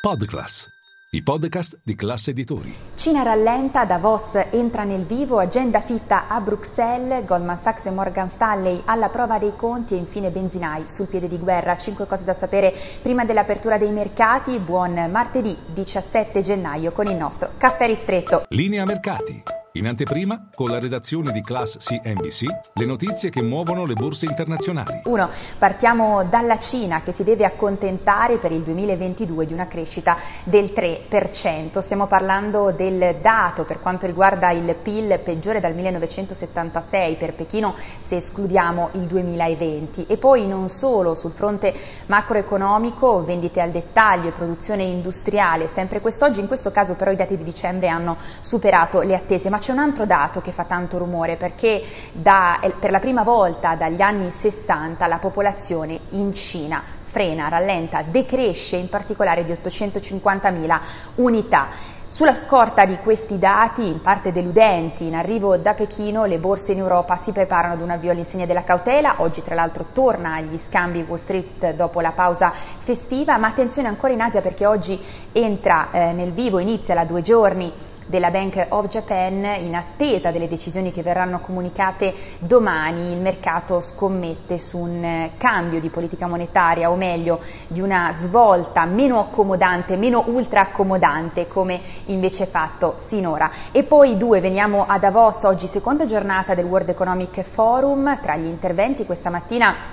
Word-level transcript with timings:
Podclass, 0.00 0.66
i 1.10 1.22
podcast 1.22 1.78
di 1.84 1.94
classe 1.94 2.30
editori. 2.30 2.74
Cina 2.94 3.22
rallenta, 3.22 3.84
Davos 3.84 4.30
entra 4.50 4.82
nel 4.84 5.04
vivo, 5.04 5.38
agenda 5.38 5.82
fitta 5.82 6.26
a 6.26 6.40
Bruxelles, 6.40 7.26
Goldman 7.26 7.58
Sachs 7.58 7.84
e 7.84 7.90
Morgan 7.90 8.30
Stanley 8.30 8.80
alla 8.86 9.10
prova 9.10 9.38
dei 9.38 9.54
conti 9.54 9.92
e 9.92 9.98
infine 9.98 10.30
Benzinai 10.30 10.88
sul 10.88 11.06
piede 11.06 11.28
di 11.28 11.36
guerra. 11.36 11.76
Cinque 11.76 12.06
cose 12.06 12.24
da 12.24 12.32
sapere 12.32 12.74
prima 13.02 13.26
dell'apertura 13.26 13.76
dei 13.76 13.92
mercati. 13.92 14.58
Buon 14.58 14.94
martedì 15.10 15.54
17 15.66 16.40
gennaio 16.40 16.92
con 16.92 17.06
il 17.06 17.16
nostro 17.16 17.50
caffè 17.58 17.84
ristretto. 17.84 18.44
Linea 18.48 18.84
mercati. 18.84 19.59
In 19.74 19.86
anteprima, 19.86 20.48
con 20.52 20.68
la 20.68 20.80
redazione 20.80 21.30
di 21.30 21.42
Class 21.42 21.76
CNBC, 21.76 22.44
le 22.74 22.84
notizie 22.84 23.30
che 23.30 23.40
muovono 23.40 23.86
le 23.86 23.94
borse 23.94 24.26
internazionali. 24.26 25.02
1. 25.04 25.30
Partiamo 25.58 26.24
dalla 26.24 26.58
Cina 26.58 27.02
che 27.02 27.12
si 27.12 27.22
deve 27.22 27.44
accontentare 27.44 28.38
per 28.38 28.50
il 28.50 28.62
2022 28.62 29.46
di 29.46 29.52
una 29.52 29.68
crescita 29.68 30.16
del 30.42 30.72
3%. 30.74 31.78
Stiamo 31.78 32.08
parlando 32.08 32.72
del 32.72 33.18
dato 33.22 33.64
per 33.64 33.78
quanto 33.78 34.06
riguarda 34.06 34.50
il 34.50 34.74
PIL 34.74 35.20
peggiore 35.22 35.60
dal 35.60 35.76
1976 35.76 37.14
per 37.14 37.34
Pechino 37.34 37.76
se 38.00 38.16
escludiamo 38.16 38.88
il 38.94 39.02
2020. 39.02 40.06
E 40.08 40.16
poi 40.16 40.48
non 40.48 40.68
solo 40.68 41.14
sul 41.14 41.30
fronte 41.30 41.72
macroeconomico, 42.06 43.24
vendite 43.24 43.60
al 43.60 43.70
dettaglio 43.70 44.30
e 44.30 44.32
produzione 44.32 44.82
industriale, 44.82 45.68
sempre 45.68 46.00
quest'oggi, 46.00 46.40
in 46.40 46.48
questo 46.48 46.72
caso 46.72 46.96
però 46.96 47.12
i 47.12 47.16
dati 47.16 47.36
di 47.36 47.44
dicembre 47.44 47.86
hanno 47.86 48.16
superato 48.40 49.02
le 49.02 49.14
attese. 49.14 49.48
Ma 49.48 49.58
c'è 49.60 49.69
un 49.72 49.78
altro 49.78 50.06
dato 50.06 50.40
che 50.40 50.52
fa 50.52 50.64
tanto 50.64 50.98
rumore 50.98 51.36
perché 51.36 51.82
da, 52.12 52.60
per 52.78 52.90
la 52.90 53.00
prima 53.00 53.22
volta 53.22 53.74
dagli 53.74 54.00
anni 54.00 54.30
60 54.30 55.06
la 55.06 55.18
popolazione 55.18 55.98
in 56.10 56.32
Cina 56.32 56.82
frena, 57.10 57.48
rallenta, 57.48 58.02
decresce 58.02 58.76
in 58.76 58.88
particolare 58.88 59.44
di 59.44 59.52
850.000 59.52 60.80
unità. 61.16 61.98
Sulla 62.06 62.34
scorta 62.34 62.84
di 62.86 62.96
questi 62.96 63.38
dati, 63.38 63.86
in 63.86 64.00
parte 64.00 64.32
deludenti, 64.32 65.06
in 65.06 65.14
arrivo 65.14 65.56
da 65.56 65.74
Pechino, 65.74 66.24
le 66.24 66.38
borse 66.38 66.72
in 66.72 66.78
Europa 66.78 67.16
si 67.16 67.30
preparano 67.30 67.74
ad 67.74 67.80
un 67.80 67.90
avvio 67.90 68.10
all'insegna 68.10 68.46
della 68.46 68.64
cautela. 68.64 69.16
Oggi, 69.18 69.42
tra 69.42 69.54
l'altro, 69.54 69.86
torna 69.92 70.34
agli 70.34 70.58
scambi 70.58 71.04
Wall 71.06 71.18
Street 71.18 71.74
dopo 71.74 72.00
la 72.00 72.10
pausa 72.10 72.52
festiva, 72.52 73.38
ma 73.38 73.46
attenzione 73.46 73.86
ancora 73.86 74.12
in 74.12 74.20
Asia 74.20 74.40
perché 74.40 74.66
oggi 74.66 75.00
entra 75.30 75.90
eh, 75.92 76.12
nel 76.12 76.32
vivo, 76.32 76.58
inizia 76.58 76.94
la 76.94 77.04
due 77.04 77.22
giorni 77.22 77.72
della 78.10 78.32
Bank 78.32 78.66
of 78.70 78.88
Japan 78.88 79.44
in 79.60 79.74
attesa 79.76 80.32
delle 80.32 80.48
decisioni 80.48 80.90
che 80.90 81.02
verranno 81.02 81.38
comunicate 81.38 82.12
domani. 82.40 83.12
Il 83.12 83.20
mercato 83.20 83.78
scommette 83.78 84.58
su 84.58 84.78
un 84.78 85.30
cambio 85.38 85.80
di 85.80 85.88
politica 85.88 86.26
monetaria 86.26 86.90
o 86.90 86.96
meglio 87.00 87.40
di 87.66 87.80
una 87.80 88.12
svolta 88.12 88.84
meno 88.84 89.18
accomodante, 89.18 89.96
meno 89.96 90.24
ultra 90.26 90.60
accomodante 90.60 91.48
come 91.48 91.80
invece 92.06 92.44
fatto 92.44 92.96
sinora. 92.98 93.50
E 93.72 93.82
poi 93.82 94.18
due, 94.18 94.40
veniamo 94.40 94.84
a 94.86 94.98
Davos, 94.98 95.42
oggi 95.44 95.66
seconda 95.66 96.04
giornata 96.04 96.54
del 96.54 96.66
World 96.66 96.90
Economic 96.90 97.40
Forum, 97.40 98.20
tra 98.20 98.36
gli 98.36 98.46
interventi 98.46 99.06
questa 99.06 99.30
mattina 99.30 99.89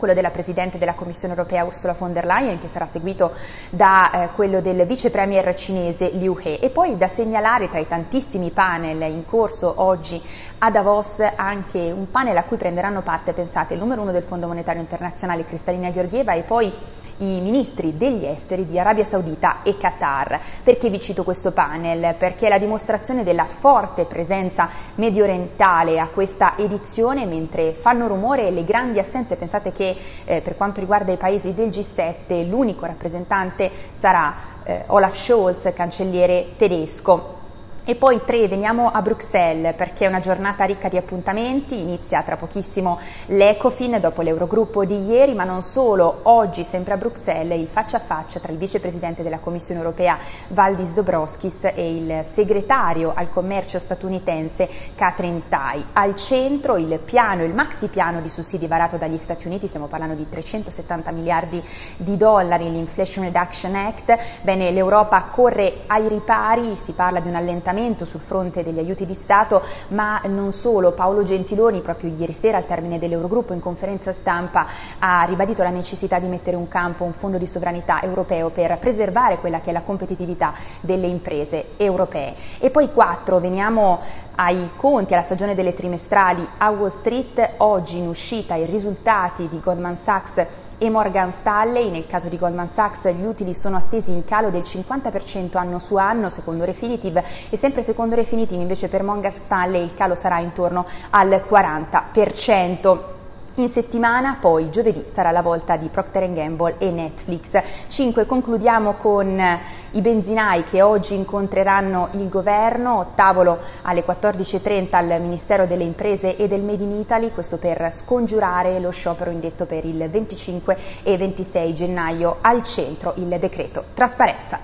quello 0.00 0.14
della 0.14 0.30
Presidente 0.30 0.78
della 0.78 0.94
Commissione 0.94 1.34
europea 1.34 1.64
Ursula 1.64 1.92
von 1.92 2.12
der 2.12 2.24
Leyen, 2.24 2.58
che 2.58 2.66
sarà 2.66 2.86
seguito 2.86 3.32
da 3.68 4.10
eh, 4.10 4.28
quello 4.34 4.60
del 4.60 4.86
Vice 4.86 5.10
Premier 5.10 5.54
cinese 5.54 6.08
Liu 6.08 6.36
He. 6.42 6.58
E 6.60 6.70
poi 6.70 6.96
da 6.96 7.06
segnalare 7.06 7.68
tra 7.68 7.78
i 7.78 7.86
tantissimi 7.86 8.50
panel 8.50 9.02
in 9.02 9.24
corso 9.26 9.72
oggi 9.76 10.20
a 10.58 10.70
Davos 10.70 11.20
anche 11.36 11.92
un 11.92 12.10
panel 12.10 12.36
a 12.38 12.44
cui 12.44 12.56
prenderanno 12.56 13.02
parte, 13.02 13.34
pensate, 13.34 13.74
il 13.74 13.80
numero 13.80 14.00
uno 14.02 14.10
del 14.10 14.24
Fondo 14.24 14.46
Monetario 14.46 14.80
Internazionale 14.80 15.44
Cristalina 15.44 15.92
Georgieva 15.92 16.32
e 16.32 16.42
poi 16.42 16.72
i 17.20 17.40
ministri 17.40 17.96
degli 17.96 18.24
esteri 18.24 18.66
di 18.66 18.78
Arabia 18.78 19.04
Saudita 19.04 19.62
e 19.62 19.76
Qatar. 19.76 20.40
Perché 20.62 20.88
vi 20.88 21.00
cito 21.00 21.24
questo 21.24 21.52
panel? 21.52 22.14
Perché 22.16 22.46
è 22.46 22.48
la 22.48 22.58
dimostrazione 22.58 23.24
della 23.24 23.46
forte 23.46 24.04
presenza 24.04 24.68
medio 24.96 25.24
orientale 25.24 25.98
a 25.98 26.08
questa 26.08 26.56
edizione, 26.56 27.26
mentre 27.26 27.72
fanno 27.72 28.06
rumore 28.06 28.50
le 28.50 28.64
grandi 28.64 28.98
assenze. 28.98 29.36
Pensate 29.36 29.72
che 29.72 29.96
eh, 30.24 30.40
per 30.40 30.56
quanto 30.56 30.80
riguarda 30.80 31.12
i 31.12 31.16
paesi 31.16 31.54
del 31.54 31.68
G7 31.68 32.48
l'unico 32.48 32.86
rappresentante 32.86 33.70
sarà 33.98 34.34
eh, 34.64 34.84
Olaf 34.86 35.16
Scholz, 35.16 35.72
cancelliere 35.74 36.56
tedesco. 36.56 37.39
E 37.82 37.94
poi 37.94 38.20
tre, 38.26 38.46
veniamo 38.46 38.88
a 38.88 39.00
Bruxelles 39.00 39.74
perché 39.74 40.04
è 40.04 40.08
una 40.08 40.20
giornata 40.20 40.64
ricca 40.64 40.88
di 40.88 40.98
appuntamenti, 40.98 41.80
inizia 41.80 42.22
tra 42.22 42.36
pochissimo 42.36 43.00
l'Ecofin 43.26 43.98
dopo 44.00 44.20
l'Eurogruppo 44.20 44.84
di 44.84 45.02
ieri, 45.06 45.32
ma 45.32 45.44
non 45.44 45.62
solo, 45.62 46.20
oggi 46.24 46.62
sempre 46.62 46.92
a 46.92 46.96
Bruxelles 46.98 47.58
il 47.58 47.68
faccia 47.68 47.96
a 47.96 48.00
faccia 48.00 48.38
tra 48.38 48.52
il 48.52 48.58
vicepresidente 48.58 49.22
della 49.22 49.38
Commissione 49.38 49.80
europea 49.80 50.18
Valdis 50.48 50.92
Dobrovskis 50.92 51.70
e 51.74 51.96
il 51.96 52.26
segretario 52.30 53.12
al 53.14 53.30
commercio 53.30 53.78
statunitense 53.78 54.68
Catherine 54.94 55.44
Tai. 55.48 55.82
Al 55.94 56.14
centro 56.16 56.76
il 56.76 57.00
piano, 57.02 57.44
il 57.44 57.54
maxi 57.54 57.88
piano 57.88 58.20
di 58.20 58.28
sussidi 58.28 58.66
varato 58.66 58.98
dagli 58.98 59.16
Stati 59.16 59.46
Uniti, 59.46 59.66
stiamo 59.66 59.86
parlando 59.86 60.14
di 60.14 60.28
370 60.28 61.10
miliardi 61.12 61.64
di 61.96 62.18
dollari, 62.18 62.70
l'Inflation 62.70 63.24
Reduction 63.24 63.74
Act. 63.74 64.16
Bene, 64.42 64.70
l'Europa 64.70 65.22
corre 65.24 65.84
ai 65.86 66.06
ripari, 66.08 66.76
si 66.76 66.92
parla 66.92 67.20
di 67.20 67.28
un 67.28 67.36
allentamento 67.36 67.68
rallentamento 67.70 68.04
sul 68.04 68.20
fronte 68.20 68.62
degli 68.62 68.78
aiuti 68.78 69.06
di 69.06 69.14
Stato, 69.14 69.62
ma 69.88 70.20
non 70.26 70.52
solo. 70.52 70.92
Paolo 70.92 71.22
Gentiloni, 71.22 71.80
proprio 71.80 72.12
ieri 72.16 72.32
sera 72.32 72.56
al 72.56 72.66
termine 72.66 72.98
dell'Eurogruppo 72.98 73.52
in 73.52 73.60
conferenza 73.60 74.12
stampa, 74.12 74.66
ha 74.98 75.22
ribadito 75.24 75.62
la 75.62 75.70
necessità 75.70 76.18
di 76.18 76.26
mettere 76.26 76.56
in 76.56 76.68
campo 76.68 77.04
un 77.04 77.12
fondo 77.12 77.38
di 77.38 77.46
sovranità 77.46 78.02
europeo 78.02 78.50
per 78.50 78.78
preservare 78.78 79.38
quella 79.38 79.60
che 79.60 79.70
è 79.70 79.72
la 79.72 79.82
competitività 79.82 80.52
delle 80.80 81.06
imprese 81.06 81.76
europee. 81.76 82.34
E 82.58 82.70
poi 82.70 82.92
quattro, 82.92 83.38
veniamo 83.38 84.00
ai 84.34 84.70
conti, 84.76 85.12
alla 85.12 85.22
stagione 85.22 85.54
delle 85.54 85.74
trimestrali 85.74 86.46
a 86.58 86.70
Wall 86.70 86.90
Street, 86.90 87.54
oggi 87.58 87.98
in 87.98 88.08
uscita 88.08 88.54
i 88.54 88.64
risultati 88.64 89.48
di 89.48 89.60
Goldman 89.60 89.96
Sachs 89.96 90.46
e 90.82 90.88
Morgan 90.88 91.30
Stanley. 91.32 91.90
Nel 91.90 92.06
caso 92.06 92.28
di 92.28 92.38
Goldman 92.38 92.68
Sachs 92.68 93.06
gli 93.10 93.24
utili 93.24 93.54
sono 93.54 93.76
attesi 93.76 94.12
in 94.12 94.24
calo 94.24 94.48
del 94.48 94.62
50% 94.62 95.58
anno 95.58 95.78
su 95.78 95.96
anno, 95.96 96.30
secondo 96.30 96.64
Refinitiv, 96.64 97.22
e 97.50 97.56
sempre 97.60 97.82
secondo 97.82 98.14
Refinitiv 98.14 98.58
invece 98.58 98.88
per 98.88 99.02
Morgan 99.02 99.34
Stanley 99.34 99.84
il 99.84 99.92
calo 99.92 100.14
sarà 100.14 100.38
intorno 100.38 100.86
al 101.10 101.44
40%. 101.46 103.19
In 103.54 103.68
settimana 103.68 104.36
poi 104.40 104.70
giovedì 104.70 105.04
sarà 105.10 105.32
la 105.32 105.42
volta 105.42 105.76
di 105.76 105.88
Procter 105.88 106.32
Gamble 106.32 106.76
e 106.78 106.92
Netflix. 106.92 107.60
5. 107.88 108.24
Concludiamo 108.24 108.94
con 108.94 109.42
i 109.90 110.00
benzinai 110.00 110.62
che 110.62 110.82
oggi 110.82 111.16
incontreranno 111.16 112.10
il 112.12 112.28
governo, 112.28 113.10
tavolo 113.16 113.58
alle 113.82 114.04
14.30 114.04 114.94
al 114.94 115.20
Ministero 115.20 115.66
delle 115.66 115.82
Imprese 115.82 116.36
e 116.36 116.46
del 116.46 116.62
Made 116.62 116.84
in 116.84 116.92
Italy, 116.92 117.32
questo 117.32 117.58
per 117.58 117.90
scongiurare 117.92 118.78
lo 118.78 118.90
sciopero 118.90 119.32
indetto 119.32 119.66
per 119.66 119.84
il 119.84 120.08
25 120.08 120.78
e 121.02 121.18
26 121.18 121.74
gennaio 121.74 122.36
al 122.42 122.62
centro 122.62 123.14
il 123.16 123.36
decreto 123.40 123.86
trasparenza. 123.94 124.60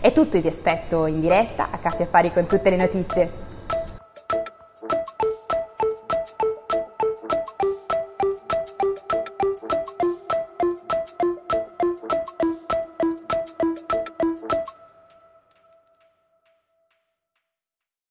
È 0.00 0.12
tutto, 0.12 0.40
vi 0.40 0.48
aspetto 0.48 1.04
in 1.04 1.20
diretta 1.20 1.68
a 1.70 1.76
Caffè 1.76 2.04
Affari 2.04 2.32
con 2.32 2.46
tutte 2.46 2.70
le 2.70 2.76
notizie. 2.76 3.48